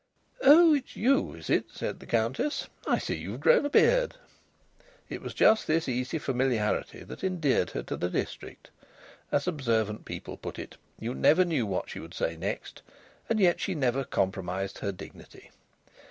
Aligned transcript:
"Oh! 0.41 0.73
it's 0.73 0.95
you, 0.95 1.35
is 1.35 1.47
it?" 1.47 1.65
said 1.71 1.99
the 1.99 2.07
Countess. 2.07 2.67
"I 2.87 2.97
see 2.97 3.13
you've 3.17 3.41
grown 3.41 3.67
a 3.67 3.69
beard." 3.69 4.15
It 5.09 5.21
was 5.21 5.35
just 5.35 5.67
this 5.67 5.87
easy 5.87 6.17
familiarity 6.17 7.03
that 7.03 7.23
endeared 7.23 7.69
her 7.69 7.83
to 7.83 7.95
the 7.95 8.09
district. 8.09 8.71
As 9.31 9.45
observant 9.47 10.05
people 10.05 10.37
put 10.37 10.57
it, 10.57 10.75
you 10.99 11.13
never 11.13 11.45
knew 11.45 11.67
what 11.67 11.91
she 11.91 11.99
would 11.99 12.15
say 12.15 12.35
next, 12.35 12.81
and 13.29 13.39
yet 13.39 13.59
she 13.59 13.75
never 13.75 14.03
compromised 14.03 14.79
her 14.79 14.91
dignity. 14.91 15.51